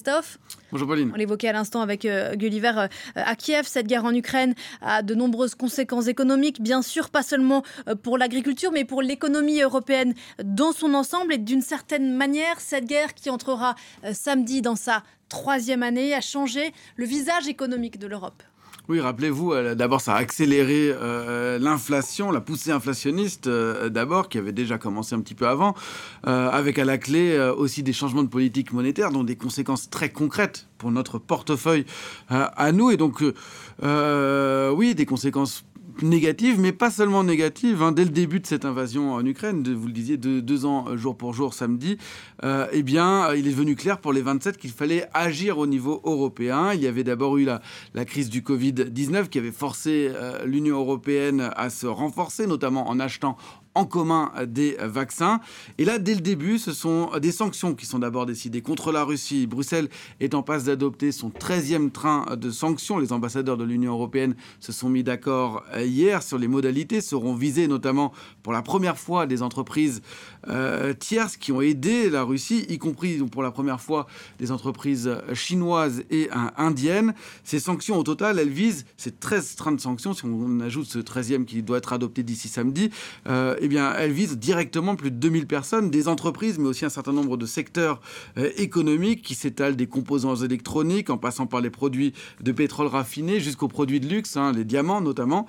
[0.00, 0.38] Christophe.
[0.72, 1.10] Bonjour Pauline.
[1.12, 3.66] On l'évoquait à l'instant avec euh, Gulliver euh, à Kiev.
[3.66, 8.16] Cette guerre en Ukraine a de nombreuses conséquences économiques, bien sûr, pas seulement euh, pour
[8.16, 11.34] l'agriculture, mais pour l'économie européenne dans son ensemble.
[11.34, 13.74] Et d'une certaine manière, cette guerre qui entrera
[14.12, 18.42] samedi dans sa troisième année a changé le visage économique de l'Europe.
[18.90, 24.36] Oui, rappelez-vous, euh, d'abord, ça a accéléré euh, l'inflation, la poussée inflationniste, euh, d'abord, qui
[24.36, 25.76] avait déjà commencé un petit peu avant,
[26.24, 30.66] avec à la clé aussi des changements de politique monétaire, dont des conséquences très concrètes
[30.76, 31.86] pour notre portefeuille
[32.28, 32.90] à nous.
[32.90, 35.64] Et donc, oui, des conséquences
[36.02, 37.82] négative, mais pas seulement négative.
[37.82, 37.92] Hein.
[37.92, 40.96] Dès le début de cette invasion en Ukraine, vous le disiez, de deux ans euh,
[40.96, 41.98] jour pour jour samedi,
[42.44, 45.66] euh, eh bien, euh, il est devenu clair pour les 27 qu'il fallait agir au
[45.66, 46.72] niveau européen.
[46.72, 47.60] Il y avait d'abord eu la,
[47.94, 50.10] la, crise du Covid-19 qui avait forcé
[50.44, 53.36] l'Union européenne à se renforcer, notamment en achetant
[53.74, 55.40] en commun des vaccins.
[55.78, 59.04] Et là, dès le début, ce sont des sanctions qui sont d'abord décidées contre la
[59.04, 59.46] Russie.
[59.46, 59.88] Bruxelles
[60.20, 62.98] est en passe d'adopter son 13e train de sanctions.
[62.98, 67.00] Les ambassadeurs de l'Union européenne se sont mis d'accord hier sur les modalités.
[67.00, 68.12] Seront visées notamment
[68.42, 70.02] pour la première fois des entreprises
[70.48, 74.06] euh, tierces qui ont aidé la Russie, y compris pour la première fois
[74.38, 77.14] des entreprises chinoises et indiennes.
[77.44, 80.98] Ces sanctions, au total, elles visent ces 13 trains de sanctions, si on ajoute ce
[80.98, 82.90] 13e qui doit être adopté d'ici samedi,
[83.26, 87.12] euh, eh elle vise directement plus de 2000 personnes, des entreprises, mais aussi un certain
[87.12, 88.00] nombre de secteurs
[88.38, 93.40] euh, économiques qui s'étalent des composants électroniques, en passant par les produits de pétrole raffiné
[93.40, 95.46] jusqu'aux produits de luxe, hein, les diamants notamment.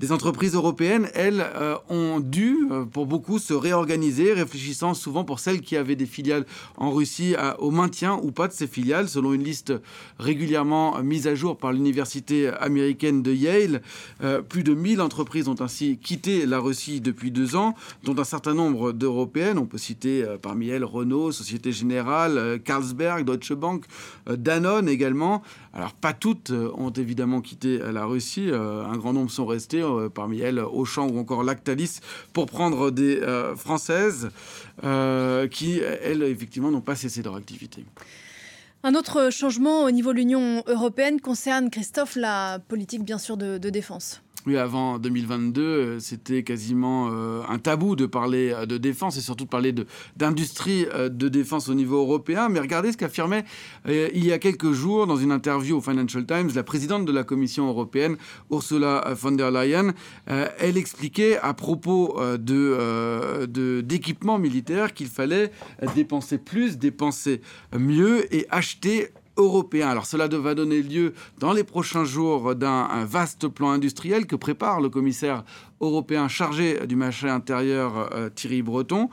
[0.00, 5.40] Des entreprises européennes, elles, euh, ont dû, euh, pour beaucoup, se réorganiser, réfléchissant souvent pour
[5.40, 6.46] celles qui avaient des filiales
[6.78, 9.74] en Russie au maintien ou pas de ces filiales, selon une liste
[10.18, 13.82] régulièrement mise à jour par l'université américaine de Yale.
[14.22, 18.24] Euh, plus de 1000 entreprises ont ainsi quitté la Russie depuis deux ans, dont un
[18.24, 19.58] certain nombre d'européennes.
[19.58, 23.84] On peut citer parmi elles Renault, Société Générale, Carlsberg, Deutsche Bank,
[24.26, 25.42] Danone également.
[25.74, 30.40] Alors pas toutes ont évidemment quitté la Russie, un grand nombre sont restées euh, parmi
[30.40, 32.00] elles Auchan ou encore Lactalis,
[32.32, 34.30] pour prendre des euh, Françaises
[34.84, 37.84] euh, qui, elles, effectivement, n'ont pas cessé leur activité.
[38.82, 43.58] Un autre changement au niveau de l'Union européenne concerne, Christophe, la politique, bien sûr, de
[43.58, 44.22] défense.
[44.46, 49.20] Oui, avant 2022, euh, c'était quasiment euh, un tabou de parler euh, de défense et
[49.20, 49.74] surtout de parler
[50.16, 52.48] d'industrie de, défense au niveau européen.
[52.48, 53.44] Mais regardez ce qu'affirmait
[53.86, 57.22] il y a quelques jours dans une interview au Financial Times la présidente de la
[57.22, 58.16] Commission européenne,
[58.50, 59.92] Ursula von der Leyen.
[60.26, 63.46] elle expliquait à propos de
[63.82, 65.52] d'équipements militaires qu'il fallait
[65.94, 67.40] dépenser plus, dépenser
[67.76, 69.88] mieux et acheter européen.
[69.88, 74.80] Alors cela va donner lieu dans les prochains jours d'un vaste plan industriel que prépare
[74.80, 75.44] le commissaire
[75.80, 79.08] européen chargé du marché intérieur euh, Thierry Breton,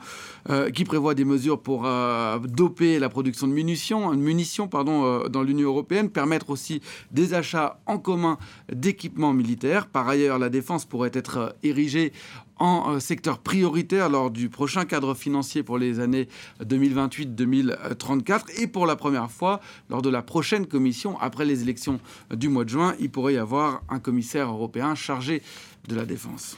[0.50, 5.42] euh, qui prévoit des mesures pour euh, doper la production de munitions, munitions pardon, dans
[5.42, 8.38] l'Union européenne, permettre aussi des achats en commun
[8.72, 9.86] d'équipements militaires.
[9.86, 12.12] Par ailleurs, la défense pourrait être érigée
[12.60, 16.28] en secteur prioritaire lors du prochain cadre financier pour les années
[16.64, 18.60] 2028-2034.
[18.60, 22.00] Et pour la première fois, lors de la prochaine commission, après les élections
[22.34, 25.40] du mois de juin, il pourrait y avoir un commissaire européen chargé
[25.86, 26.57] de la défense.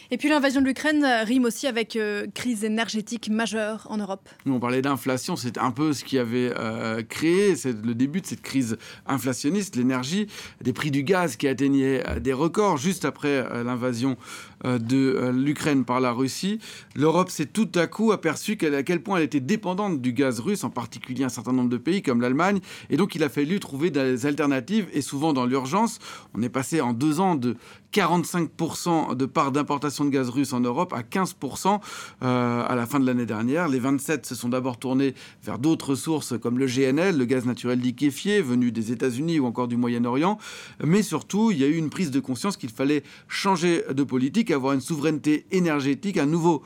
[0.13, 4.27] Et puis l'invasion de l'Ukraine rime aussi avec euh, crise énergétique majeure en Europe.
[4.45, 8.41] on parlait d'inflation, c'est un peu ce qui avait euh, créé le début de cette
[8.41, 10.27] crise inflationniste, l'énergie,
[10.59, 14.17] des prix du gaz qui atteignaient euh, des records juste après l'invasion
[14.63, 16.59] de l'Ukraine par la Russie.
[16.95, 20.63] L'Europe s'est tout à coup aperçue à quel point elle était dépendante du gaz russe,
[20.63, 22.59] en particulier un certain nombre de pays comme l'Allemagne,
[22.91, 25.97] et donc il a fallu trouver des alternatives, et souvent dans l'urgence.
[26.35, 27.55] On est passé en deux ans de
[27.93, 31.79] 45% de part d'importation de gaz russe en Europe à 15%
[32.23, 33.67] euh, à la fin de l'année dernière.
[33.67, 35.13] Les 27 se sont d'abord tournés
[35.43, 39.67] vers d'autres sources comme le GNL, le gaz naturel liquéfié, venu des États-Unis ou encore
[39.67, 40.37] du Moyen-Orient.
[40.83, 44.51] Mais surtout, il y a eu une prise de conscience qu'il fallait changer de politique,
[44.51, 46.63] avoir une souveraineté énergétique, un nouveau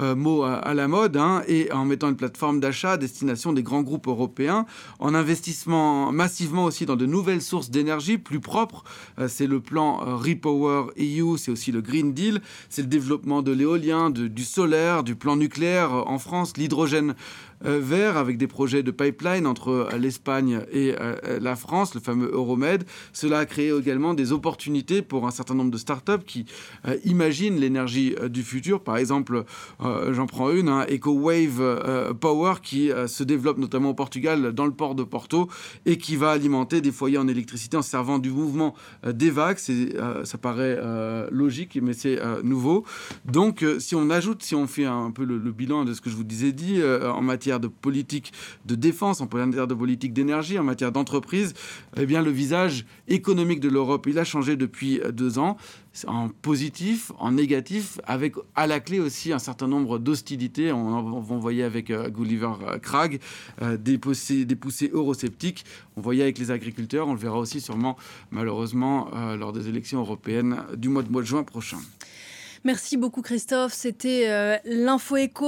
[0.00, 3.62] euh, mot à, la mode, hein, et en mettant une plateforme d'achat à destination des
[3.62, 4.66] grands groupes européens,
[4.98, 8.82] en investissement massivement aussi dans de nouvelles sources d'énergie plus propres.
[9.20, 13.40] Euh, c'est le plan euh, Repower EU, c'est aussi le Green Deal, c'est le développement
[13.42, 17.14] de l'éolien, du solaire, du plan nucléaire en France, l'hydrogène
[17.60, 20.94] vert avec des projets de pipeline entre l'Espagne et
[21.40, 22.84] la France, le fameux Euromed.
[23.14, 26.44] Cela a créé également des opportunités pour un certain nombre de startups qui
[27.04, 28.82] imaginent l'énergie du futur.
[28.82, 29.44] Par exemple,
[29.83, 34.52] euh, j'en prends une, hein, EcoWave euh, Power, qui euh, se développe notamment au Portugal,
[34.52, 35.48] dans le port de Porto,
[35.86, 38.74] et qui va alimenter des foyers en électricité en servant du mouvement
[39.06, 39.58] des vagues.
[39.58, 40.78] ça paraît
[41.30, 42.84] logique, mais c'est nouveau.
[43.24, 46.16] Donc, si on ajoute, si on fait un peu le, bilan de ce que je
[46.16, 48.32] vous disais dit en matière matière de politique
[48.64, 51.52] de défense, en matière de politique d'énergie, en matière d'entreprise,
[51.96, 55.56] eh bien le visage économique de l'Europe, il a changé depuis deux ans
[56.06, 60.72] en positif, en négatif, avec à la clé aussi un certain nombre d'hostilités.
[60.72, 62.52] On, on, voyait avec euh, Gulliver
[62.82, 63.20] Krag
[63.62, 65.64] euh, des, poussées, des poussées eurosceptiques.
[65.96, 67.08] On voyait avec les agriculteurs.
[67.08, 67.96] On le verra aussi sûrement,
[68.30, 71.78] malheureusement, euh, lors des élections européennes du mois de, mois de juin prochain.
[72.64, 73.74] Merci beaucoup Christophe.
[73.74, 75.44] C'était euh, l'info écho.